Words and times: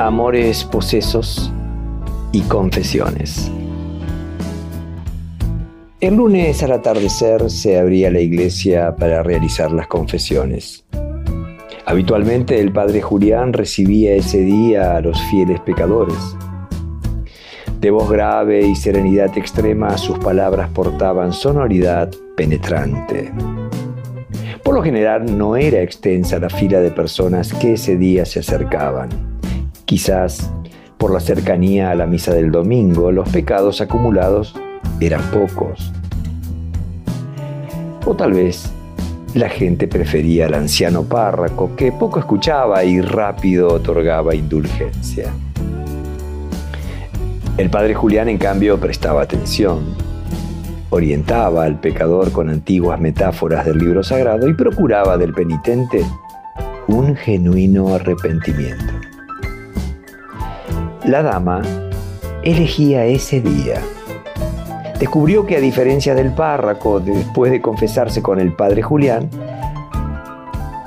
Amores 0.00 0.64
posesos 0.64 1.52
y 2.32 2.40
confesiones. 2.40 3.52
El 6.00 6.14
lunes 6.14 6.62
al 6.62 6.72
atardecer 6.72 7.50
se 7.50 7.78
abría 7.78 8.10
la 8.10 8.20
iglesia 8.20 8.96
para 8.96 9.22
realizar 9.22 9.70
las 9.72 9.88
confesiones. 9.88 10.86
Habitualmente 11.84 12.58
el 12.58 12.72
padre 12.72 13.02
Julián 13.02 13.52
recibía 13.52 14.14
ese 14.14 14.38
día 14.38 14.96
a 14.96 15.02
los 15.02 15.20
fieles 15.24 15.60
pecadores. 15.60 16.34
De 17.78 17.90
voz 17.90 18.10
grave 18.10 18.66
y 18.66 18.76
serenidad 18.76 19.36
extrema 19.36 19.98
sus 19.98 20.18
palabras 20.18 20.70
portaban 20.70 21.34
sonoridad 21.34 22.10
penetrante. 22.38 23.30
Por 24.64 24.76
lo 24.76 24.82
general 24.82 25.36
no 25.36 25.56
era 25.56 25.82
extensa 25.82 26.38
la 26.38 26.48
fila 26.48 26.80
de 26.80 26.90
personas 26.90 27.52
que 27.52 27.74
ese 27.74 27.98
día 27.98 28.24
se 28.24 28.40
acercaban. 28.40 29.29
Quizás 29.90 30.48
por 30.98 31.12
la 31.12 31.18
cercanía 31.18 31.90
a 31.90 31.96
la 31.96 32.06
misa 32.06 32.32
del 32.32 32.52
domingo, 32.52 33.10
los 33.10 33.28
pecados 33.28 33.80
acumulados 33.80 34.54
eran 35.00 35.20
pocos. 35.32 35.90
O 38.06 38.14
tal 38.14 38.34
vez 38.34 38.70
la 39.34 39.48
gente 39.48 39.88
prefería 39.88 40.46
al 40.46 40.54
anciano 40.54 41.02
párroco 41.02 41.74
que 41.74 41.90
poco 41.90 42.20
escuchaba 42.20 42.84
y 42.84 43.00
rápido 43.00 43.66
otorgaba 43.66 44.32
indulgencia. 44.32 45.32
El 47.56 47.68
padre 47.68 47.94
Julián, 47.94 48.28
en 48.28 48.38
cambio, 48.38 48.78
prestaba 48.78 49.22
atención, 49.22 49.80
orientaba 50.90 51.64
al 51.64 51.80
pecador 51.80 52.30
con 52.30 52.48
antiguas 52.48 53.00
metáforas 53.00 53.66
del 53.66 53.78
libro 53.78 54.04
sagrado 54.04 54.46
y 54.46 54.54
procuraba 54.54 55.18
del 55.18 55.34
penitente 55.34 56.06
un 56.86 57.16
genuino 57.16 57.92
arrepentimiento. 57.92 58.99
La 61.04 61.22
dama 61.22 61.62
elegía 62.42 63.06
ese 63.06 63.40
día. 63.40 63.80
Descubrió 64.98 65.46
que 65.46 65.56
a 65.56 65.60
diferencia 65.60 66.14
del 66.14 66.30
párroco, 66.32 67.00
después 67.00 67.50
de 67.50 67.62
confesarse 67.62 68.20
con 68.20 68.38
el 68.38 68.52
padre 68.52 68.82
Julián, 68.82 69.30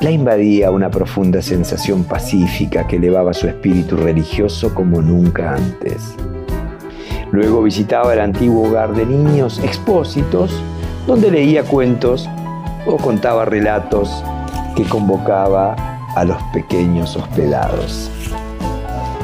la 0.01 0.11
invadía 0.11 0.69
una 0.69 0.91
profunda 0.91 1.41
sensación 1.41 2.03
pacífica 2.03 2.85
que 2.85 2.97
elevaba 2.97 3.33
su 3.33 3.47
espíritu 3.47 3.97
religioso 3.97 4.75
como 4.75 5.01
nunca 5.01 5.55
antes. 5.55 6.15
Luego 7.31 7.63
visitaba 7.63 8.13
el 8.13 8.19
antiguo 8.19 8.69
hogar 8.69 8.93
de 8.93 9.07
niños 9.07 9.59
expósitos, 9.63 10.53
donde 11.07 11.31
leía 11.31 11.63
cuentos 11.63 12.29
o 12.85 12.97
contaba 12.97 13.45
relatos 13.45 14.23
que 14.75 14.83
convocaba 14.83 15.75
a 16.15 16.23
los 16.23 16.37
pequeños 16.53 17.15
hospedados. 17.15 18.11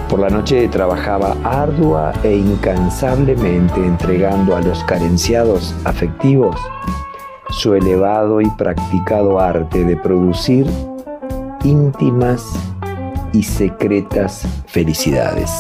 Por 0.09 0.19
la 0.19 0.29
noche 0.29 0.67
trabajaba 0.67 1.35
ardua 1.43 2.13
e 2.23 2.35
incansablemente 2.35 3.79
entregando 3.85 4.55
a 4.55 4.61
los 4.61 4.83
carenciados 4.85 5.75
afectivos 5.85 6.55
su 7.51 7.75
elevado 7.75 8.41
y 8.41 8.49
practicado 8.51 9.39
arte 9.39 9.83
de 9.83 9.95
producir 9.97 10.65
íntimas 11.63 12.43
y 13.33 13.43
secretas 13.43 14.47
felicidades. 14.65 15.51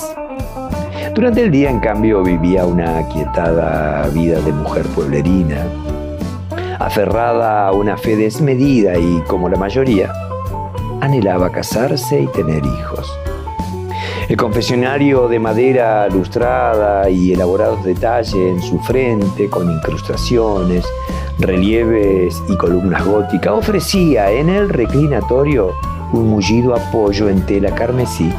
Durante 1.13 1.43
el 1.43 1.51
día, 1.51 1.69
en 1.69 1.79
cambio, 1.79 2.23
vivía 2.23 2.65
una 2.65 2.99
aquietada 2.99 4.07
vida 4.09 4.39
de 4.41 4.51
mujer 4.51 4.85
pueblerina, 4.95 5.63
aferrada 6.79 7.67
a 7.67 7.71
una 7.71 7.97
fe 7.97 8.15
desmedida 8.15 8.97
y, 8.97 9.21
como 9.27 9.49
la 9.49 9.57
mayoría, 9.57 10.11
anhelaba 11.01 11.51
casarse 11.51 12.21
y 12.21 12.27
tener 12.27 12.63
hijos. 12.65 13.11
El 14.29 14.37
confesionario 14.37 15.27
de 15.27 15.39
madera 15.39 16.07
lustrada 16.07 17.09
y 17.09 17.33
elaborados 17.33 17.83
detalles 17.83 18.35
en 18.35 18.61
su 18.61 18.77
frente 18.81 19.49
con 19.49 19.71
incrustaciones, 19.71 20.85
relieves 21.39 22.39
y 22.47 22.55
columnas 22.55 23.03
góticas 23.05 23.53
ofrecía 23.53 24.29
en 24.29 24.49
el 24.49 24.69
reclinatorio 24.69 25.73
un 26.13 26.27
mullido 26.27 26.75
apoyo 26.75 27.27
en 27.27 27.43
tela 27.47 27.73
carmesí 27.73 28.31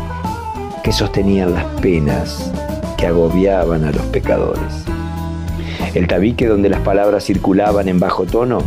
que 0.84 0.92
sostenían 0.92 1.54
las 1.54 1.64
penas 1.80 2.52
que 2.96 3.08
agobiaban 3.08 3.82
a 3.82 3.90
los 3.90 4.06
pecadores. 4.06 4.84
El 5.94 6.06
tabique 6.06 6.46
donde 6.46 6.68
las 6.68 6.82
palabras 6.82 7.24
circulaban 7.24 7.88
en 7.88 7.98
bajo 7.98 8.26
tono, 8.26 8.62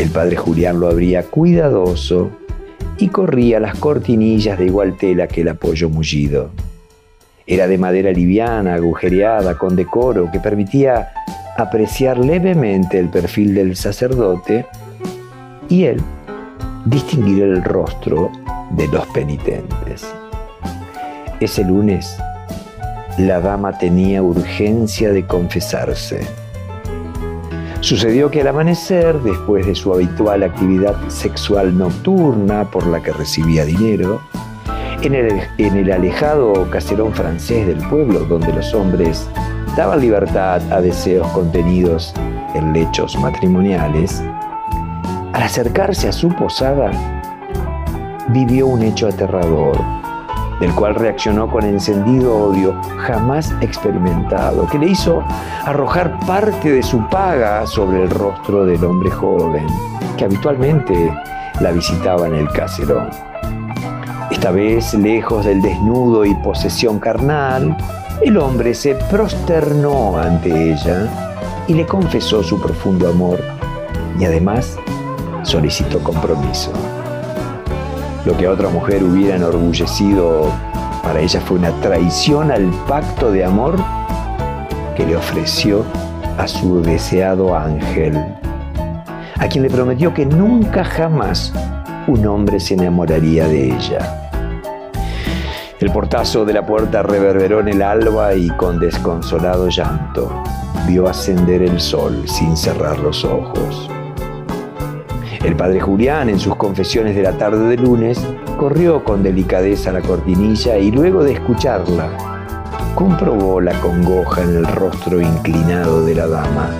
el 0.00 0.10
padre 0.10 0.34
Julián 0.34 0.80
lo 0.80 0.88
abría 0.88 1.22
cuidadoso 1.30 2.32
y 2.98 3.08
corría 3.08 3.60
las 3.60 3.78
cortinillas 3.78 4.58
de 4.58 4.66
igual 4.66 4.96
tela 4.96 5.26
que 5.26 5.40
el 5.40 5.48
apoyo 5.48 5.88
mullido. 5.88 6.50
Era 7.46 7.66
de 7.66 7.76
madera 7.76 8.10
liviana, 8.10 8.74
agujereada, 8.74 9.58
con 9.58 9.76
decoro, 9.76 10.30
que 10.30 10.40
permitía 10.40 11.12
apreciar 11.56 12.18
levemente 12.18 12.98
el 12.98 13.08
perfil 13.08 13.54
del 13.54 13.76
sacerdote 13.76 14.66
y 15.68 15.84
él 15.84 16.00
distinguir 16.84 17.44
el 17.44 17.62
rostro 17.62 18.30
de 18.70 18.88
los 18.88 19.06
penitentes. 19.08 20.06
Ese 21.40 21.64
lunes, 21.64 22.16
la 23.18 23.40
dama 23.40 23.76
tenía 23.78 24.22
urgencia 24.22 25.12
de 25.12 25.26
confesarse. 25.26 26.43
Sucedió 27.84 28.30
que 28.30 28.40
al 28.40 28.46
amanecer, 28.46 29.20
después 29.20 29.66
de 29.66 29.74
su 29.74 29.92
habitual 29.92 30.42
actividad 30.42 30.96
sexual 31.08 31.76
nocturna 31.76 32.70
por 32.70 32.86
la 32.86 33.02
que 33.02 33.12
recibía 33.12 33.66
dinero, 33.66 34.22
en 35.02 35.14
el, 35.14 35.92
alejado 35.92 36.70
caserón 36.70 37.12
francés 37.12 37.66
del 37.66 37.86
pueblo, 37.90 38.20
donde 38.20 38.54
los 38.54 38.72
hombres 38.72 39.28
daban 39.76 40.00
libertad 40.00 40.62
a 40.72 40.80
deseos 40.80 41.28
contenidos 41.32 42.14
en 42.54 42.72
lechos 42.72 43.18
matrimoniales, 43.18 44.22
al 45.34 45.42
acercarse 45.42 46.08
a 46.08 46.12
su 46.12 46.30
posada, 46.30 46.90
vivió 48.28 48.66
un 48.66 48.82
hecho 48.82 49.08
aterrador 49.08 49.78
del 50.60 50.74
cual 50.74 50.94
reaccionó 50.94 51.50
con 51.50 51.64
encendido 51.64 52.36
odio 52.36 52.74
jamás 52.98 53.52
experimentado, 53.60 54.66
que 54.68 54.78
le 54.78 54.90
hizo 54.90 55.22
arrojar 55.64 56.18
parte 56.26 56.70
de 56.70 56.82
su 56.82 57.06
paga 57.08 57.66
sobre 57.66 58.02
el 58.02 58.10
rostro 58.10 58.64
del 58.64 58.84
hombre 58.84 59.10
joven, 59.10 59.66
que 60.16 60.24
habitualmente 60.24 61.12
la 61.60 61.72
visitaba 61.72 62.26
en 62.26 62.34
el 62.34 62.48
caserón. 62.50 63.08
Esta 64.30 64.50
vez, 64.50 64.94
lejos 64.94 65.44
del 65.44 65.60
desnudo 65.62 66.24
y 66.24 66.34
posesión 66.36 66.98
carnal, 66.98 67.76
el 68.22 68.36
hombre 68.38 68.74
se 68.74 68.94
prosternó 68.94 70.18
ante 70.18 70.72
ella 70.72 71.08
y 71.66 71.74
le 71.74 71.86
confesó 71.86 72.42
su 72.42 72.60
profundo 72.60 73.08
amor 73.08 73.40
y 74.18 74.24
además 74.24 74.76
solicitó 75.42 75.98
compromiso. 76.00 76.72
Lo 78.24 78.36
que 78.36 78.46
a 78.46 78.50
otra 78.50 78.68
mujer 78.70 79.04
hubiera 79.04 79.36
enorgullecido, 79.36 80.50
para 81.02 81.20
ella 81.20 81.40
fue 81.42 81.58
una 81.58 81.72
traición 81.82 82.50
al 82.50 82.70
pacto 82.88 83.30
de 83.30 83.44
amor 83.44 83.76
que 84.96 85.04
le 85.04 85.16
ofreció 85.16 85.84
a 86.38 86.48
su 86.48 86.80
deseado 86.80 87.54
ángel, 87.54 88.16
a 89.38 89.46
quien 89.48 89.62
le 89.64 89.70
prometió 89.70 90.14
que 90.14 90.24
nunca 90.24 90.84
jamás 90.84 91.52
un 92.06 92.26
hombre 92.26 92.60
se 92.60 92.74
enamoraría 92.74 93.46
de 93.46 93.74
ella. 93.74 94.30
El 95.78 95.90
portazo 95.90 96.46
de 96.46 96.54
la 96.54 96.64
puerta 96.64 97.02
reverberó 97.02 97.60
en 97.60 97.68
el 97.68 97.82
alba 97.82 98.34
y 98.34 98.48
con 98.48 98.78
desconsolado 98.78 99.68
llanto 99.68 100.42
vio 100.86 101.08
ascender 101.08 101.62
el 101.62 101.78
sol 101.78 102.24
sin 102.26 102.56
cerrar 102.56 102.98
los 103.00 103.24
ojos. 103.24 103.90
El 105.44 105.56
padre 105.56 105.78
Julián, 105.78 106.30
en 106.30 106.40
sus 106.40 106.56
confesiones 106.56 107.14
de 107.14 107.22
la 107.22 107.36
tarde 107.36 107.68
de 107.68 107.76
lunes, 107.76 108.18
corrió 108.58 109.04
con 109.04 109.22
delicadeza 109.22 109.92
la 109.92 110.00
cortinilla 110.00 110.78
y 110.78 110.90
luego 110.90 111.22
de 111.22 111.34
escucharla, 111.34 112.08
comprobó 112.94 113.60
la 113.60 113.78
congoja 113.80 114.42
en 114.42 114.56
el 114.56 114.66
rostro 114.66 115.20
inclinado 115.20 116.02
de 116.06 116.14
la 116.14 116.28
dama. 116.28 116.70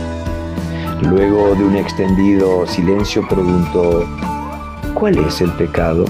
Luego 1.02 1.54
de 1.54 1.62
un 1.62 1.76
extendido 1.76 2.66
silencio 2.66 3.28
preguntó, 3.28 4.06
¿cuál 4.94 5.18
es 5.18 5.42
el 5.42 5.52
pecado? 5.52 6.06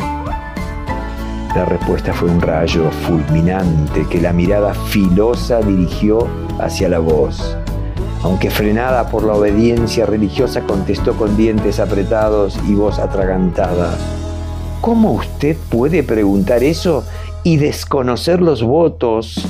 La 1.57 1.65
respuesta 1.65 2.13
fue 2.13 2.31
un 2.31 2.41
rayo 2.41 2.89
fulminante 3.05 4.07
que 4.09 4.21
la 4.21 4.33
mirada 4.33 4.75
filosa 4.75 5.61
dirigió 5.61 6.29
hacia 6.61 6.89
la 6.89 7.01
voz 7.01 7.57
aunque 8.25 8.51
frenada 8.51 9.11
por 9.11 9.23
la 9.23 9.35
obediencia 9.35 10.07
religiosa, 10.07 10.63
contestó 10.63 11.15
con 11.15 11.37
dientes 11.37 11.79
apretados 11.79 12.59
y 12.67 12.73
voz 12.73 12.99
atragantada. 12.99 13.95
¿Cómo 14.81 15.13
usted 15.13 15.59
puede 15.69 16.03
preguntar 16.03 16.65
eso 16.65 17.05
y 17.43 17.59
desconocer 17.59 18.41
los 18.41 18.63
votos 18.63 19.47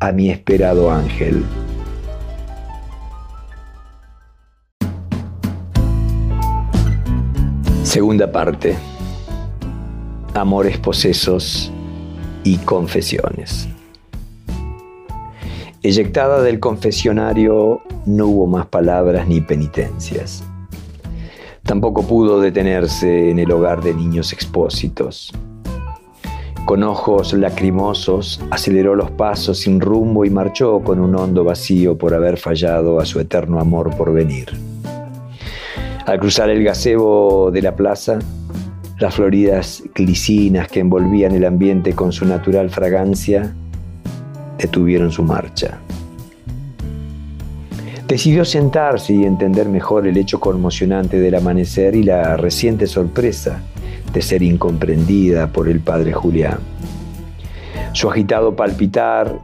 a 0.00 0.12
mi 0.12 0.30
esperado 0.30 0.90
ángel? 0.90 1.44
Segunda 7.82 8.32
parte. 8.32 8.78
Amores 10.32 10.78
posesos 10.78 11.70
y 12.44 12.56
confesiones. 12.56 13.68
Eyectada 15.86 16.42
del 16.42 16.58
confesionario, 16.58 17.80
no 18.06 18.26
hubo 18.26 18.48
más 18.48 18.66
palabras 18.66 19.28
ni 19.28 19.40
penitencias. 19.40 20.42
Tampoco 21.62 22.02
pudo 22.02 22.40
detenerse 22.40 23.30
en 23.30 23.38
el 23.38 23.52
hogar 23.52 23.84
de 23.84 23.94
niños 23.94 24.32
expósitos. 24.32 25.32
Con 26.64 26.82
ojos 26.82 27.34
lacrimosos, 27.34 28.40
aceleró 28.50 28.96
los 28.96 29.12
pasos 29.12 29.60
sin 29.60 29.80
rumbo 29.80 30.24
y 30.24 30.30
marchó 30.30 30.80
con 30.80 30.98
un 30.98 31.14
hondo 31.14 31.44
vacío 31.44 31.96
por 31.96 32.14
haber 32.14 32.36
fallado 32.36 32.98
a 32.98 33.06
su 33.06 33.20
eterno 33.20 33.60
amor 33.60 33.96
por 33.96 34.12
venir. 34.12 34.48
Al 36.04 36.18
cruzar 36.18 36.50
el 36.50 36.64
gazebo 36.64 37.52
de 37.52 37.62
la 37.62 37.76
plaza, 37.76 38.18
las 38.98 39.14
floridas 39.14 39.84
glicinas 39.94 40.66
que 40.66 40.80
envolvían 40.80 41.30
el 41.36 41.44
ambiente 41.44 41.92
con 41.92 42.10
su 42.10 42.24
natural 42.24 42.70
fragancia 42.70 43.54
detuvieron 44.58 45.10
su 45.10 45.22
marcha. 45.22 45.78
Decidió 48.06 48.44
sentarse 48.44 49.12
y 49.12 49.24
entender 49.24 49.68
mejor 49.68 50.06
el 50.06 50.16
hecho 50.16 50.38
conmocionante 50.38 51.18
del 51.18 51.34
amanecer 51.34 51.96
y 51.96 52.04
la 52.04 52.36
reciente 52.36 52.86
sorpresa 52.86 53.60
de 54.12 54.22
ser 54.22 54.42
incomprendida 54.42 55.48
por 55.48 55.68
el 55.68 55.80
padre 55.80 56.12
Julián. 56.12 56.58
Su 57.92 58.08
agitado 58.08 58.54
palpitar 58.54 59.40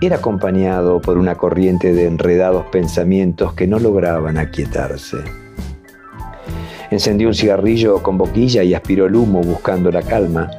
era 0.00 0.16
acompañado 0.16 1.00
por 1.00 1.18
una 1.18 1.36
corriente 1.36 1.92
de 1.92 2.06
enredados 2.06 2.64
pensamientos 2.72 3.52
que 3.52 3.66
no 3.66 3.78
lograban 3.78 4.38
aquietarse. 4.38 5.18
Encendió 6.90 7.28
un 7.28 7.34
cigarrillo 7.34 8.02
con 8.02 8.18
boquilla 8.18 8.64
y 8.64 8.74
aspiró 8.74 9.06
el 9.06 9.14
humo 9.14 9.42
buscando 9.42 9.92
la 9.92 10.02
calma. 10.02 10.50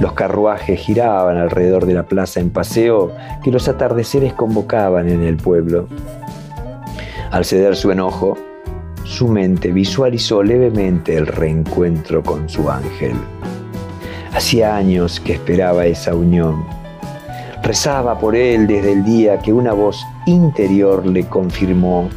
Los 0.00 0.14
carruajes 0.14 0.80
giraban 0.80 1.36
alrededor 1.36 1.84
de 1.84 1.92
la 1.92 2.04
plaza 2.04 2.40
en 2.40 2.48
paseo 2.48 3.12
que 3.44 3.50
los 3.50 3.68
atardeceres 3.68 4.32
convocaban 4.32 5.10
en 5.10 5.22
el 5.22 5.36
pueblo. 5.36 5.88
Al 7.30 7.44
ceder 7.44 7.76
su 7.76 7.90
enojo, 7.90 8.38
su 9.04 9.28
mente 9.28 9.72
visualizó 9.72 10.42
levemente 10.42 11.16
el 11.18 11.26
reencuentro 11.26 12.22
con 12.22 12.48
su 12.48 12.70
ángel. 12.70 13.12
Hacía 14.32 14.74
años 14.74 15.20
que 15.20 15.34
esperaba 15.34 15.84
esa 15.84 16.14
unión. 16.14 16.64
Rezaba 17.62 18.18
por 18.18 18.34
él 18.34 18.66
desde 18.66 18.92
el 18.92 19.04
día 19.04 19.38
que 19.38 19.52
una 19.52 19.74
voz 19.74 20.02
interior 20.24 21.04
le 21.04 21.26
confirmó 21.26 22.08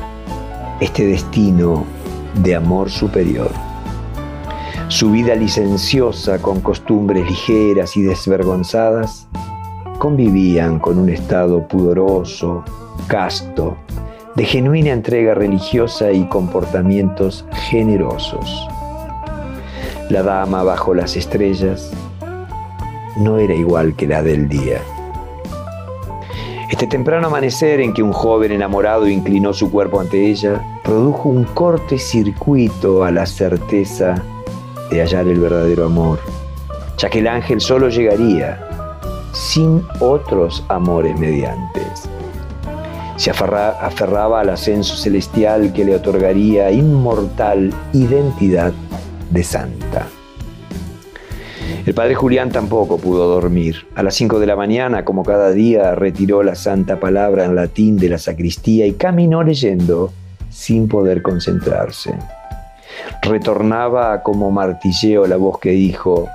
este 0.79 1.05
destino 1.05 1.83
de 2.35 2.55
amor 2.55 2.89
superior. 2.89 3.72
Su 4.89 5.11
vida 5.11 5.35
licenciosa 5.35 6.39
con 6.39 6.61
costumbres 6.61 7.25
ligeras 7.25 7.97
y 7.97 8.03
desvergonzadas 8.03 9.27
convivían 9.97 10.79
con 10.79 10.99
un 10.99 11.09
estado 11.09 11.67
pudoroso, 11.67 12.63
casto, 13.07 13.77
de 14.35 14.45
genuina 14.45 14.91
entrega 14.91 15.33
religiosa 15.33 16.11
y 16.11 16.27
comportamientos 16.27 17.45
generosos. 17.69 18.67
La 20.09 20.21
dama 20.21 20.63
bajo 20.63 20.93
las 20.93 21.15
estrellas 21.15 21.91
no 23.17 23.37
era 23.37 23.53
igual 23.53 23.95
que 23.95 24.07
la 24.07 24.21
del 24.21 24.49
día. 24.49 24.79
Este 26.69 26.87
temprano 26.87 27.27
amanecer 27.27 27.79
en 27.79 27.93
que 27.93 28.03
un 28.03 28.11
joven 28.11 28.51
enamorado 28.51 29.07
inclinó 29.07 29.53
su 29.53 29.71
cuerpo 29.71 29.99
ante 29.99 30.29
ella, 30.29 30.61
produjo 30.83 31.29
un 31.29 31.45
corte 31.45 31.97
circuito 31.97 33.03
a 33.03 33.11
la 33.11 33.25
certeza 33.25 34.21
de 34.93 35.01
hallar 35.01 35.27
el 35.27 35.39
verdadero 35.39 35.85
amor, 35.85 36.19
ya 36.97 37.09
que 37.09 37.19
el 37.19 37.27
ángel 37.27 37.59
solo 37.61 37.89
llegaría 37.89 38.59
sin 39.33 39.83
otros 39.99 40.63
amores 40.69 41.17
mediantes. 41.17 42.07
Se 43.15 43.31
aferraba 43.31 44.41
al 44.41 44.49
ascenso 44.49 44.95
celestial 44.95 45.73
que 45.73 45.85
le 45.85 45.95
otorgaría 45.95 46.71
inmortal 46.71 47.73
identidad 47.93 48.73
de 49.31 49.43
santa. 49.43 50.07
El 51.85 51.93
padre 51.93 52.15
Julián 52.15 52.51
tampoco 52.51 52.97
pudo 52.97 53.27
dormir. 53.27 53.87
A 53.95 54.03
las 54.03 54.15
5 54.15 54.39
de 54.39 54.47
la 54.47 54.55
mañana, 54.55 55.03
como 55.03 55.23
cada 55.23 55.51
día, 55.51 55.95
retiró 55.95 56.43
la 56.43 56.55
santa 56.55 56.99
palabra 56.99 57.45
en 57.45 57.55
latín 57.55 57.97
de 57.97 58.09
la 58.09 58.17
sacristía 58.17 58.85
y 58.85 58.93
caminó 58.93 59.43
leyendo 59.43 60.13
sin 60.49 60.87
poder 60.87 61.21
concentrarse. 61.21 62.13
Retornaba 63.21 64.21
como 64.23 64.51
martilleo 64.51 65.25
la 65.27 65.37
voz 65.37 65.59
que 65.59 65.71
dijo, 65.71 66.29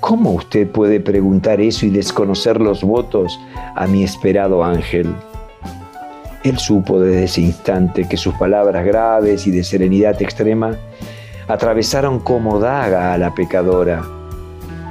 ¿cómo 0.00 0.32
usted 0.32 0.68
puede 0.70 1.00
preguntar 1.00 1.60
eso 1.60 1.86
y 1.86 1.90
desconocer 1.90 2.60
los 2.60 2.82
votos 2.82 3.38
a 3.74 3.86
mi 3.86 4.02
esperado 4.02 4.64
ángel? 4.64 5.14
Él 6.44 6.58
supo 6.58 6.98
desde 6.98 7.24
ese 7.24 7.40
instante 7.40 8.08
que 8.08 8.16
sus 8.16 8.34
palabras 8.34 8.84
graves 8.84 9.46
y 9.46 9.52
de 9.52 9.62
serenidad 9.62 10.20
extrema 10.20 10.76
atravesaron 11.46 12.18
como 12.18 12.58
daga 12.58 13.12
a 13.12 13.18
la 13.18 13.32
pecadora, 13.34 14.02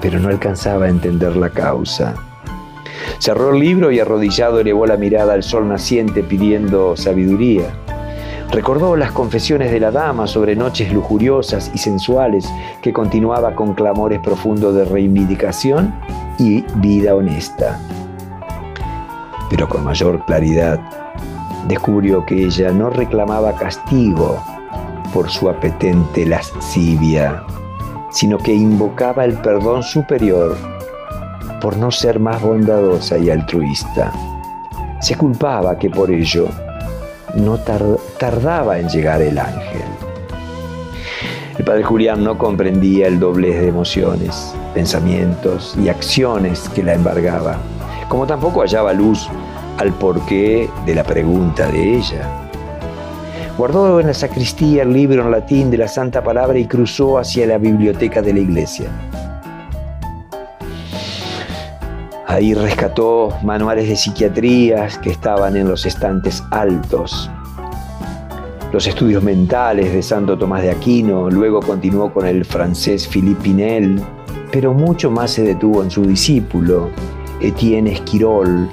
pero 0.02 0.20
no 0.20 0.30
alcanzaba 0.30 0.86
a 0.86 0.90
entender 0.90 1.36
la 1.36 1.50
causa. 1.50 2.16
Cerró 3.20 3.54
el 3.54 3.60
libro 3.60 3.92
y 3.92 4.00
arrodillado 4.00 4.60
elevó 4.60 4.86
la 4.86 4.98
mirada 4.98 5.34
al 5.34 5.44
sol 5.44 5.68
naciente 5.68 6.24
pidiendo 6.24 6.96
sabiduría. 6.96 7.66
Recordó 8.52 8.98
las 8.98 9.14
confesiones 9.14 9.72
de 9.72 9.80
la 9.80 9.92
dama 9.92 10.28
sobre 10.28 10.58
noches 10.58 10.92
lujuriosas 10.92 11.72
y 11.74 11.78
sensuales 11.78 12.46
que 12.82 12.92
continuaba 12.92 13.56
con 13.56 13.74
clamores 13.74 14.20
profundos 14.20 14.76
de 14.76 14.84
reivindicación 14.84 15.96
y 16.38 16.66
vida 16.76 17.16
honesta. 17.16 17.80
Pero 19.50 19.70
con 19.70 19.86
mayor 19.86 20.26
claridad 20.26 20.82
descubrió 21.70 22.26
que 22.26 22.44
ella 22.44 22.72
no 22.72 22.90
reclamaba 22.90 23.56
castigo 23.56 24.44
por 25.14 25.30
su 25.30 25.50
apetente 25.50 26.26
lascivia, 26.26 27.44
sino 28.10 28.38
que 28.38 28.54
invocaba 28.54 29.24
el 29.24 29.36
perdón 29.36 29.82
superior 29.82 30.58
por 31.62 31.78
no 31.78 31.90
ser 31.90 32.20
más 32.20 32.42
bondadosa 32.42 33.18
y 33.18 33.30
altruista. 33.30 34.12
Se 35.00 35.16
culpaba 35.16 35.78
que 35.78 35.90
por 35.90 36.12
ello 36.12 36.50
no 37.36 37.58
tardaba 37.58 38.80
en 38.80 38.90
llegar 38.90 39.22
el 39.22 39.38
ángel. 39.38 39.82
El 41.58 41.66
padre 41.66 41.84
Julián 41.84 42.24
no 42.24 42.38
comprendía 42.38 43.08
el 43.08 43.20
doblez 43.20 43.60
de 43.60 43.68
emociones, 43.68 44.54
pensamientos 44.74 45.76
y 45.82 45.90
acciones 45.90 46.70
que 46.70 46.82
la 46.82 46.94
embargaba, 46.94 47.58
como 48.10 48.26
tampoco 48.26 48.62
hallaba 48.62 48.94
luz 48.94 49.28
al 49.78 49.92
porqué 49.94 50.70
de 50.86 50.96
la 50.96 51.04
pregunta 51.04 51.68
de 51.68 51.98
ella. 51.98 52.28
Guardó 53.58 54.00
en 54.00 54.08
la 54.08 54.14
sacristía 54.14 54.84
el 54.84 54.94
libro 54.94 55.24
en 55.24 55.32
latín 55.32 55.70
de 55.70 55.78
la 55.78 55.88
Santa 55.88 56.24
Palabra 56.24 56.58
y 56.58 56.66
cruzó 56.66 57.20
hacia 57.20 57.46
la 57.46 57.58
biblioteca 57.58 58.22
de 58.22 58.34
la 58.34 58.40
iglesia. 58.40 58.90
Ahí 62.32 62.54
rescató 62.54 63.38
manuales 63.44 63.90
de 63.90 63.98
psiquiatría 63.98 64.88
que 65.04 65.10
estaban 65.10 65.58
en 65.58 65.68
los 65.68 65.86
estantes 65.86 66.42
altos, 66.50 67.30
los 68.72 68.88
estudios 68.88 69.22
mentales 69.22 69.92
de 69.92 70.02
Santo 70.02 70.38
Tomás 70.38 70.62
de 70.62 70.72
Aquino, 70.72 71.30
luego 71.30 71.60
continuó 71.60 72.14
con 72.14 72.26
el 72.26 72.46
francés 72.46 73.06
Philippe 73.06 73.42
Pinel, 73.42 74.02
pero 74.50 74.74
mucho 74.74 75.12
más 75.12 75.32
se 75.32 75.44
detuvo 75.44 75.84
en 75.84 75.92
su 75.92 76.04
discípulo, 76.04 76.90
Etienne 77.42 77.92
Esquirol, 77.92 78.70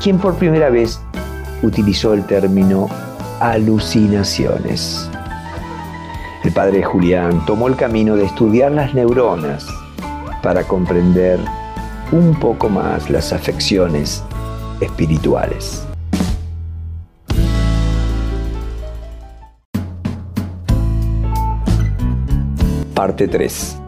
quien 0.00 0.18
por 0.18 0.36
primera 0.36 0.70
vez 0.70 1.00
utilizó 1.64 2.14
el 2.14 2.24
término 2.26 2.88
alucinaciones. 3.40 5.10
El 6.44 6.52
padre 6.52 6.84
Julián 6.84 7.44
tomó 7.44 7.66
el 7.66 7.74
camino 7.74 8.14
de 8.14 8.26
estudiar 8.26 8.70
las 8.70 8.94
neuronas 8.94 9.66
para 10.44 10.62
comprender 10.62 11.40
un 12.14 12.38
poco 12.38 12.68
más 12.68 13.10
las 13.10 13.32
afecciones 13.32 14.22
espirituales. 14.80 15.84
Parte 22.94 23.26
3. 23.26 23.78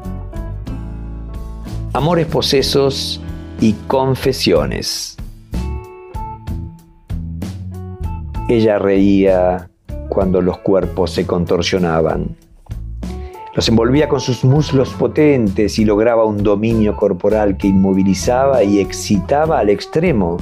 Amores 1.92 2.26
posesos 2.26 3.20
y 3.60 3.74
confesiones. 3.86 5.16
Ella 8.48 8.80
reía 8.80 9.70
cuando 10.08 10.40
los 10.40 10.58
cuerpos 10.58 11.12
se 11.12 11.24
contorsionaban. 11.26 12.36
Los 13.56 13.70
envolvía 13.70 14.06
con 14.06 14.20
sus 14.20 14.44
muslos 14.44 14.90
potentes 14.90 15.78
y 15.78 15.86
lograba 15.86 16.26
un 16.26 16.42
dominio 16.42 16.94
corporal 16.94 17.56
que 17.56 17.68
inmovilizaba 17.68 18.62
y 18.62 18.80
excitaba 18.80 19.58
al 19.58 19.70
extremo 19.70 20.36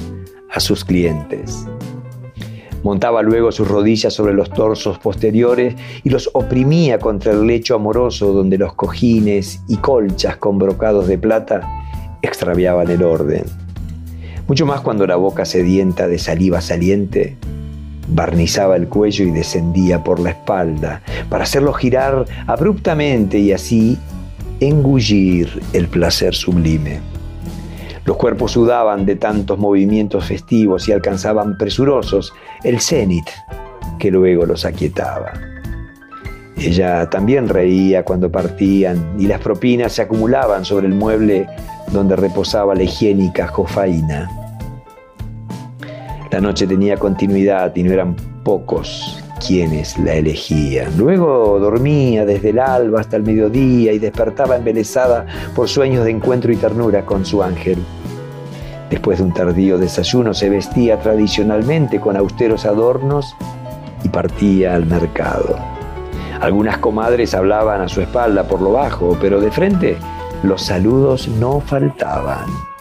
a 0.51 0.59
sus 0.59 0.85
clientes. 0.85 1.65
Montaba 2.83 3.23
luego 3.23 3.53
sus 3.53 3.69
rodillas 3.69 4.13
sobre 4.13 4.35
los 4.35 4.51
torsos 4.51 4.99
posteriores 4.99 5.77
y 6.03 6.11
los 6.11 6.29
oprimía 6.33 6.99
contra 6.99 7.31
el 7.31 7.47
lecho 7.47 7.77
amoroso 7.77 8.33
donde 8.33 8.59
los 8.59 8.75
cojines 8.75 9.63
y 9.69 9.77
colchas 9.77 10.37
con 10.37 10.59
brocados 10.59 11.07
de 11.07 11.17
plata 11.17 12.19
extraviaban 12.21 12.91
el 12.91 13.05
orden. 13.05 13.45
Mucho 14.49 14.67
más 14.67 14.81
cuando 14.81 15.07
la 15.07 15.15
boca 15.15 15.45
sedienta 15.45 16.09
de 16.09 16.19
saliva 16.19 16.61
saliente 16.61 17.37
barnizaba 18.09 18.77
el 18.77 18.89
cuello 18.89 19.25
y 19.25 19.31
descendía 19.31 20.03
por 20.03 20.21
la 20.21 20.31
espalda 20.31 21.03
para 21.29 21.45
hacerlo 21.45 21.73
girar 21.73 22.25
abruptamente 22.47 23.39
y 23.39 23.53
así 23.53 23.99
engullir 24.61 25.63
el 25.73 25.89
placer 25.89 26.35
sublime. 26.35 27.01
Los 28.05 28.17
cuerpos 28.17 28.53
sudaban 28.53 29.07
de 29.07 29.17
tantos 29.17 29.59
movimientos 29.59 30.27
festivos 30.27 30.89
y 30.89 30.93
alcanzaban 30.93 31.57
presurosos 31.57 32.35
el 32.63 32.81
cenit 32.81 33.25
que 33.99 34.11
luego 34.11 34.45
los 34.45 34.65
aquietaba. 34.65 35.33
Ella 36.57 37.09
también 37.11 37.49
reía 37.49 38.05
cuando 38.05 38.31
partían 38.31 39.17
y 39.19 39.27
las 39.27 39.41
propinas 39.41 39.93
se 39.93 40.03
acumulaban 40.03 40.65
sobre 40.65 40.87
el 40.87 40.95
mueble 40.95 41.47
donde 41.93 42.15
reposaba 42.15 42.75
la 42.75 42.85
higiénica 42.85 43.49
jofaina. 43.49 44.44
La 46.35 46.41
noche 46.41 46.67
tenía 46.67 46.97
continuidad 46.97 47.77
y 47.77 47.85
no 47.85 47.93
eran 47.93 48.17
pocos 48.43 49.23
quienes 49.47 49.97
la 50.01 50.15
elegían. 50.15 50.91
Luego 50.99 51.61
dormía 51.61 52.27
desde 52.27 52.51
el 52.51 52.59
alba 52.59 53.03
hasta 53.03 53.17
el 53.17 53.23
mediodía 53.23 53.93
y 53.93 54.01
despertaba 54.01 54.57
embelesada 54.57 55.27
por 55.55 55.69
sueños 55.69 56.05
de 56.05 56.11
encuentro 56.11 56.53
y 56.53 56.57
ternura 56.57 57.07
con 57.07 57.25
su 57.25 57.41
ángel. 57.41 57.79
Después 58.91 59.19
de 59.19 59.25
un 59.27 59.33
tardío 59.33 59.79
desayuno 59.79 60.35
se 60.35 60.51
vestía 60.51 60.99
tradicionalmente 60.99 62.01
con 62.01 62.17
austeros 62.17 62.67
adornos 62.67 63.37
y 64.03 64.09
partía 64.09 64.75
al 64.75 64.87
mercado. 64.87 65.57
Algunas 66.41 66.79
comadres 66.79 67.33
hablaban 67.37 67.81
a 67.81 67.87
su 67.87 68.01
espalda 68.01 68.43
por 68.43 68.61
lo 68.61 68.73
bajo, 68.73 69.17
pero 69.21 69.41
de 69.41 69.53
frente 69.53 69.99
los 70.43 70.63
saludos 70.63 71.29
no 71.29 71.61
faltaban. 71.61 72.74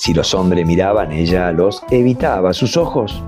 Si 0.00 0.14
los 0.14 0.32
hombres 0.32 0.66
miraban, 0.66 1.12
ella 1.12 1.52
los 1.52 1.82
evitaba. 1.90 2.54
Sus 2.54 2.78
ojos 2.78 3.22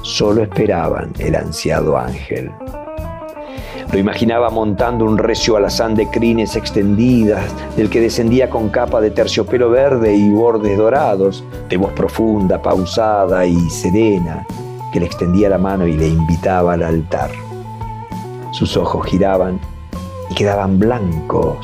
solo 0.00 0.42
esperaban 0.42 1.12
el 1.18 1.36
ansiado 1.36 1.98
ángel. 1.98 2.50
Lo 3.92 3.98
imaginaba 3.98 4.48
montando 4.48 5.04
un 5.04 5.18
recio 5.18 5.58
alazán 5.58 5.94
de 5.94 6.08
crines 6.08 6.56
extendidas, 6.56 7.44
del 7.76 7.90
que 7.90 8.00
descendía 8.00 8.48
con 8.48 8.70
capa 8.70 9.02
de 9.02 9.10
terciopelo 9.10 9.68
verde 9.68 10.14
y 10.14 10.30
bordes 10.30 10.78
dorados, 10.78 11.44
de 11.68 11.76
voz 11.76 11.92
profunda, 11.92 12.62
pausada 12.62 13.44
y 13.44 13.68
serena, 13.68 14.46
que 14.94 15.00
le 15.00 15.06
extendía 15.06 15.50
la 15.50 15.58
mano 15.58 15.86
y 15.86 15.92
le 15.92 16.08
invitaba 16.08 16.72
al 16.72 16.84
altar. 16.84 17.32
Sus 18.52 18.78
ojos 18.78 19.04
giraban 19.04 19.60
y 20.30 20.34
quedaban 20.34 20.78
blancos 20.78 21.58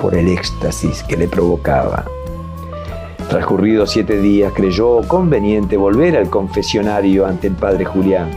por 0.00 0.14
el 0.14 0.28
éxtasis 0.28 1.02
que 1.02 1.16
le 1.16 1.26
provocaba. 1.26 2.04
Transcurridos 3.28 3.90
siete 3.90 4.20
días 4.20 4.52
creyó 4.54 5.00
conveniente 5.08 5.76
volver 5.76 6.16
al 6.16 6.30
confesionario 6.30 7.26
ante 7.26 7.48
el 7.48 7.54
padre 7.54 7.84
Julián. 7.84 8.30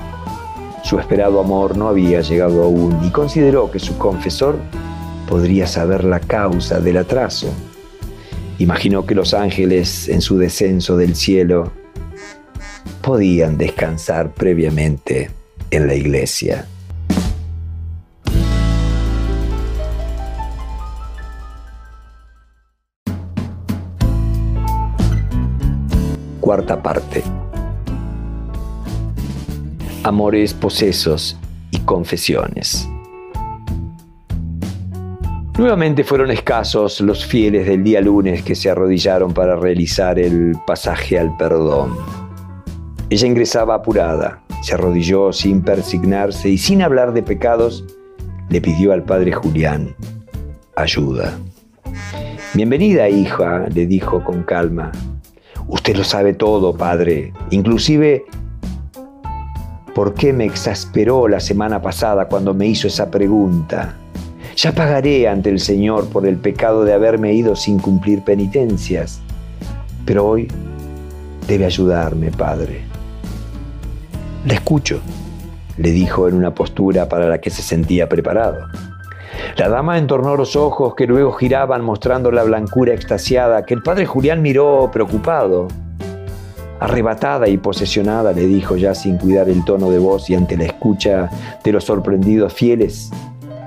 Su 0.84 0.98
esperado 0.98 1.40
amor 1.40 1.78
no 1.78 1.88
había 1.88 2.22
llegado 2.22 2.64
aún 2.64 3.00
y 3.06 3.12
consideró 3.12 3.70
que 3.70 3.78
su 3.78 3.98
confesor 4.00 4.58
podría 5.28 5.68
saber 5.68 6.04
la 6.04 6.20
causa 6.20 6.80
del 6.80 6.98
atraso. 6.98 7.54
Imaginó 8.58 9.06
que 9.06 9.14
los 9.14 9.36
ángeles 9.36 10.10
en 10.10 10.22
su 10.22 10.40
descenso 10.40 10.98
del 10.98 11.16
cielo 11.16 11.72
podían 13.04 13.58
descansar 13.58 14.32
previamente 14.34 15.30
en 15.70 15.86
la 15.86 15.94
iglesia. 15.94 16.66
Cuarta 26.50 26.82
parte. 26.82 27.22
Amores 30.04 30.56
posesos 30.56 31.38
y 31.70 31.78
confesiones. 31.82 32.90
Nuevamente 35.60 36.04
fueron 36.04 36.32
escasos 36.32 37.02
los 37.02 37.24
fieles 37.24 37.68
del 37.68 37.84
día 37.84 38.02
lunes 38.02 38.42
que 38.42 38.56
se 38.56 38.68
arrodillaron 38.68 39.32
para 39.32 39.58
realizar 39.58 40.18
el 40.18 40.54
pasaje 40.66 41.20
al 41.20 41.38
perdón. 41.38 41.96
Ella 43.12 43.28
ingresaba 43.28 43.76
apurada, 43.76 44.42
se 44.64 44.74
arrodilló 44.74 45.32
sin 45.32 45.62
persignarse 45.62 46.50
y 46.50 46.58
sin 46.58 46.82
hablar 46.82 47.14
de 47.14 47.22
pecados, 47.22 47.86
le 48.50 48.60
pidió 48.60 48.92
al 48.92 49.04
padre 49.04 49.34
Julián 49.34 49.96
ayuda. 50.76 51.38
Bienvenida, 52.56 53.08
hija, 53.08 53.68
le 53.72 53.86
dijo 53.86 54.24
con 54.24 54.42
calma. 54.42 54.92
Usted 55.70 55.96
lo 55.96 56.04
sabe 56.04 56.34
todo, 56.34 56.76
padre. 56.76 57.32
Inclusive, 57.52 58.26
¿por 59.94 60.16
qué 60.16 60.34
me 60.34 60.46
exasperó 60.46 61.28
la 61.28 61.40
semana 61.40 61.80
pasada 61.80 62.28
cuando 62.28 62.56
me 62.56 62.66
hizo 62.66 62.88
esa 62.88 63.12
pregunta? 63.12 63.96
Ya 64.56 64.74
pagaré 64.74 65.28
ante 65.28 65.52
el 65.52 65.60
Señor 65.60 66.10
por 66.10 66.26
el 66.26 66.38
pecado 66.38 66.84
de 66.86 66.94
haberme 66.94 67.34
ido 67.34 67.56
sin 67.56 67.78
cumplir 67.78 68.24
penitencias. 68.24 69.22
Pero 70.06 70.28
hoy 70.28 70.48
debe 71.48 71.66
ayudarme, 71.66 72.32
padre. 72.32 72.82
Le 74.46 74.56
escucho, 74.56 75.00
le 75.78 75.92
dijo 75.92 76.28
en 76.28 76.34
una 76.34 76.56
postura 76.56 77.08
para 77.08 77.28
la 77.28 77.40
que 77.40 77.52
se 77.52 77.62
sentía 77.62 78.10
preparado. 78.10 78.66
La 79.60 79.68
dama 79.68 79.98
entornó 79.98 80.38
los 80.38 80.56
ojos 80.56 80.96
que 80.96 81.06
luego 81.06 81.34
giraban 81.34 81.84
mostrando 81.84 82.32
la 82.32 82.44
blancura 82.44 82.94
extasiada 82.94 83.66
que 83.66 83.74
el 83.74 83.84
padre 83.84 84.06
Julián 84.06 84.42
miró 84.42 84.90
preocupado. 84.90 85.68
Arrebatada 86.80 87.46
y 87.50 87.58
posesionada, 87.58 88.32
le 88.32 88.48
dijo 88.48 88.78
ya 88.78 88.96
sin 88.96 89.18
cuidar 89.18 89.50
el 89.50 89.66
tono 89.66 89.92
de 89.92 90.00
voz 90.00 90.30
y 90.30 90.36
ante 90.36 90.56
la 90.56 90.64
escucha 90.64 91.30
de 91.62 91.74
los 91.74 91.84
sorprendidos 91.84 92.54
fieles 92.54 93.12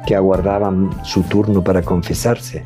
que 0.06 0.16
aguardaban 0.16 0.88
su 1.04 1.24
turno 1.24 1.62
para 1.62 1.82
confesarse. 1.82 2.64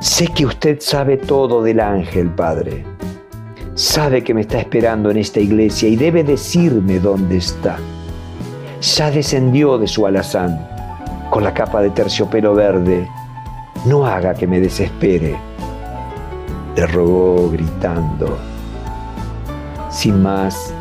Sé 0.00 0.28
que 0.28 0.46
usted 0.46 0.78
sabe 0.80 1.18
todo 1.18 1.62
del 1.62 1.80
ángel, 1.80 2.30
Padre. 2.30 2.82
Sabe 3.74 4.24
que 4.24 4.32
me 4.32 4.40
está 4.40 4.58
esperando 4.58 5.10
en 5.10 5.18
esta 5.18 5.38
iglesia 5.38 5.86
y 5.86 5.96
debe 5.96 6.24
decirme 6.24 6.98
dónde 6.98 7.36
está. 7.36 7.76
Ya 8.80 9.10
descendió 9.10 9.76
de 9.76 9.86
su 9.86 10.06
alazán 10.06 10.71
con 11.32 11.44
la 11.44 11.54
capa 11.54 11.80
de 11.80 11.88
terciopelo 11.88 12.54
verde. 12.54 13.08
No 13.86 14.04
haga 14.04 14.34
que 14.34 14.46
me 14.46 14.60
desespere, 14.60 15.34
le 16.76 16.86
rogó 16.86 17.48
gritando. 17.48 18.36
Sin 19.88 20.22
más, 20.22 20.74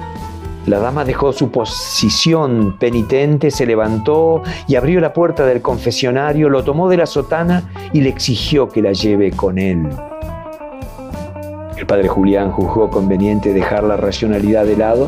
la 0.65 0.79
dama 0.79 1.05
dejó 1.05 1.31
su 1.31 1.51
posición 1.51 2.75
penitente, 2.77 3.49
se 3.49 3.65
levantó 3.65 4.43
y 4.67 4.75
abrió 4.75 4.99
la 4.99 5.13
puerta 5.13 5.45
del 5.45 5.61
confesionario, 5.61 6.49
lo 6.49 6.65
tomó 6.65 6.89
de 6.89 6.97
la 6.97 7.05
sotana 7.05 7.71
y 7.93 8.01
le 8.01 8.09
exigió 8.09 8.67
que 8.67 8.81
la 8.81 8.91
lleve 8.91 9.31
con 9.31 9.57
él. 9.57 9.87
El 11.77 11.85
padre 11.85 12.09
Julián 12.09 12.51
juzgó 12.51 12.89
conveniente 12.89 13.53
dejar 13.53 13.85
la 13.85 13.95
racionalidad 13.95 14.65
de 14.65 14.75
lado 14.75 15.07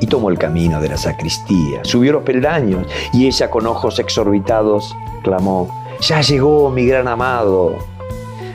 y 0.00 0.06
tomó 0.06 0.30
el 0.30 0.38
camino 0.38 0.80
de 0.80 0.88
la 0.88 0.96
sacristía. 0.96 1.84
Subió 1.84 2.12
los 2.12 2.22
peldaños 2.22 2.86
y 3.12 3.26
ella 3.26 3.50
con 3.50 3.66
ojos 3.66 3.98
exorbitados 3.98 4.96
clamó, 5.22 5.68
ya 6.00 6.20
llegó 6.20 6.70
mi 6.70 6.86
gran 6.86 7.08
amado. 7.08 7.76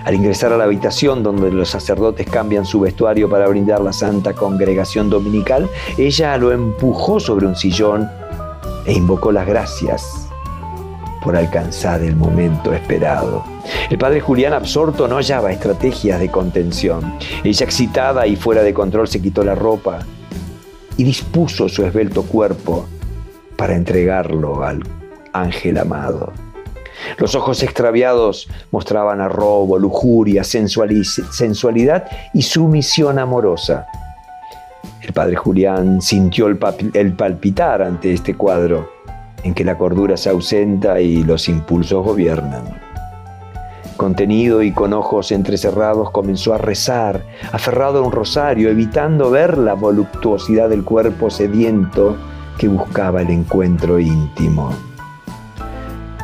Al 0.05 0.15
ingresar 0.15 0.51
a 0.51 0.57
la 0.57 0.63
habitación 0.63 1.21
donde 1.21 1.51
los 1.51 1.69
sacerdotes 1.69 2.27
cambian 2.27 2.65
su 2.65 2.79
vestuario 2.79 3.29
para 3.29 3.48
brindar 3.48 3.81
la 3.81 3.93
santa 3.93 4.33
congregación 4.33 5.10
dominical, 5.10 5.69
ella 5.98 6.38
lo 6.38 6.51
empujó 6.51 7.19
sobre 7.19 7.45
un 7.45 7.55
sillón 7.55 8.10
e 8.86 8.93
invocó 8.93 9.31
las 9.31 9.45
gracias 9.45 10.27
por 11.21 11.36
alcanzar 11.36 12.01
el 12.01 12.15
momento 12.15 12.74
esperado. 12.74 13.43
El 13.91 14.00
padre 14.00 14.21
Julián 14.21 14.53
absorto 14.53 15.07
no 15.07 15.17
hallaba 15.17 15.51
estrategias 15.51 16.19
de 16.19 16.31
contención. 16.31 17.13
Ella 17.43 17.63
excitada 17.63 18.25
y 18.25 18.36
fuera 18.36 18.63
de 18.63 18.74
control 18.74 19.07
se 19.07 19.21
quitó 19.21 19.43
la 19.43 19.53
ropa 19.53 20.00
y 20.98 21.03
dispuso 21.03 21.69
su 21.69 21.86
esbelto 21.86 22.24
cuerpo 22.24 22.88
para 23.55 23.75
entregarlo 23.75 24.63
al 24.63 24.83
ángel 25.33 25.77
amado. 25.77 26.33
Los 27.17 27.36
ojos 27.36 27.63
extraviados 27.63 28.48
mostraban 28.71 29.21
arrobo, 29.21 29.79
lujuria, 29.79 30.43
sensualidad 30.43 32.05
y 32.33 32.41
sumisión 32.41 33.19
amorosa. 33.19 33.86
El 35.01 35.13
padre 35.13 35.36
Julián 35.36 36.01
sintió 36.01 36.48
el, 36.48 36.60
el 36.93 37.13
palpitar 37.13 37.81
ante 37.81 38.13
este 38.13 38.36
cuadro 38.36 38.89
en 39.43 39.53
que 39.53 39.63
la 39.63 39.77
cordura 39.77 40.17
se 40.17 40.29
ausenta 40.29 41.00
y 41.01 41.24
los 41.24 41.50
impulsos 41.50 42.05
gobiernan. 42.05 42.90
Contenido 44.01 44.63
y 44.63 44.72
con 44.72 44.93
ojos 44.93 45.31
entrecerrados 45.31 46.10
comenzó 46.10 46.55
a 46.55 46.58
rezar, 46.58 47.24
aferrado 47.51 48.00
a 48.00 48.01
un 48.01 48.12
rosario, 48.12 48.72
evitando 48.72 49.29
ver 49.29 49.60
la 49.60 49.75
voluptuosidad 49.75 50.70
del 50.70 50.84
cuerpo 50.84 51.29
sediento 51.29 52.17
que 52.58 52.67
buscaba 52.67 53.22
el 53.22 53.29
encuentro 53.29 54.00
íntimo. 54.00 54.74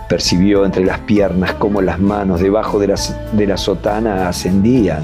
Percibió 0.10 0.66
entre 0.66 0.86
las 0.86 1.02
piernas 1.02 1.54
cómo 1.60 1.84
las 1.84 2.00
manos 2.00 2.40
debajo 2.40 2.80
de 2.80 2.88
la, 2.88 2.96
de 3.34 3.46
la 3.46 3.58
sotana 3.58 4.28
ascendían. 4.28 5.04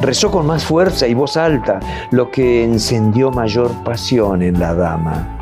Rezó 0.00 0.30
con 0.30 0.46
más 0.46 0.64
fuerza 0.64 1.08
y 1.08 1.14
voz 1.14 1.36
alta, 1.36 1.80
lo 2.12 2.30
que 2.30 2.62
encendió 2.62 3.32
mayor 3.32 3.72
pasión 3.82 4.42
en 4.42 4.60
la 4.60 4.74
dama. 4.74 5.40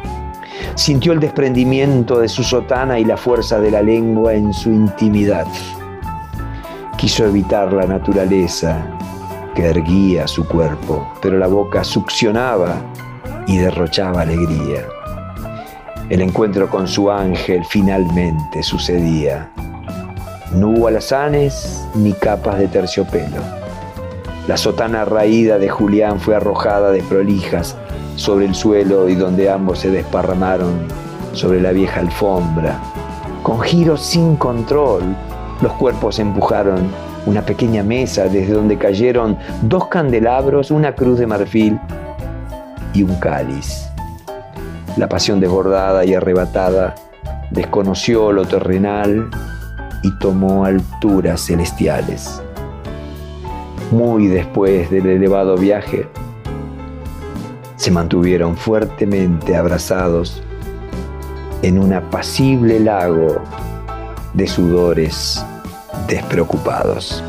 Sintió 0.76 1.12
el 1.12 1.20
desprendimiento 1.20 2.20
de 2.20 2.28
su 2.28 2.42
sotana 2.42 2.98
y 2.98 3.04
la 3.04 3.18
fuerza 3.18 3.60
de 3.60 3.70
la 3.70 3.82
lengua 3.82 4.32
en 4.32 4.54
su 4.54 4.70
intimidad. 4.70 5.46
Quiso 7.04 7.26
evitar 7.26 7.70
la 7.70 7.86
naturaleza 7.86 8.86
que 9.54 9.66
erguía 9.66 10.26
su 10.26 10.48
cuerpo, 10.48 11.06
pero 11.20 11.36
la 11.36 11.48
boca 11.48 11.84
succionaba 11.84 12.76
y 13.46 13.58
derrochaba 13.58 14.22
alegría. 14.22 14.86
El 16.08 16.22
encuentro 16.22 16.70
con 16.70 16.88
su 16.88 17.10
ángel 17.10 17.62
finalmente 17.66 18.62
sucedía. 18.62 19.50
No 20.54 20.70
hubo 20.70 20.88
alazanes 20.88 21.86
ni 21.94 22.14
capas 22.14 22.58
de 22.58 22.68
terciopelo. 22.68 23.42
La 24.48 24.56
sotana 24.56 25.04
raída 25.04 25.58
de 25.58 25.68
Julián 25.68 26.18
fue 26.18 26.36
arrojada 26.36 26.90
de 26.90 27.02
prolijas 27.02 27.76
sobre 28.16 28.46
el 28.46 28.54
suelo 28.54 29.10
y 29.10 29.14
donde 29.14 29.50
ambos 29.50 29.80
se 29.80 29.90
desparramaron 29.90 30.88
sobre 31.34 31.60
la 31.60 31.72
vieja 31.72 32.00
alfombra. 32.00 32.80
Con 33.42 33.60
giros 33.60 34.00
sin 34.00 34.36
control, 34.36 35.14
los 35.64 35.72
cuerpos 35.72 36.18
empujaron 36.18 36.90
una 37.24 37.40
pequeña 37.40 37.82
mesa 37.82 38.24
desde 38.24 38.52
donde 38.52 38.76
cayeron 38.76 39.38
dos 39.62 39.88
candelabros, 39.88 40.70
una 40.70 40.94
cruz 40.94 41.18
de 41.18 41.26
marfil 41.26 41.80
y 42.92 43.02
un 43.02 43.14
cáliz. 43.14 43.88
La 44.98 45.08
pasión 45.08 45.40
desbordada 45.40 46.04
y 46.04 46.12
arrebatada 46.12 46.94
desconoció 47.50 48.30
lo 48.30 48.44
terrenal 48.44 49.30
y 50.02 50.18
tomó 50.18 50.66
alturas 50.66 51.46
celestiales. 51.46 52.42
Muy 53.90 54.26
después 54.26 54.90
del 54.90 55.06
elevado 55.06 55.56
viaje, 55.56 56.06
se 57.76 57.90
mantuvieron 57.90 58.54
fuertemente 58.58 59.56
abrazados 59.56 60.42
en 61.62 61.78
un 61.78 61.94
apacible 61.94 62.80
lago 62.80 63.40
de 64.34 64.46
sudores 64.46 65.42
despreocupados. 66.06 67.22